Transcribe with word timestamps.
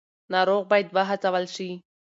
ناروغ 0.31 0.61
باید 0.71 0.87
وهڅول 0.95 1.45
شي. 1.55 1.69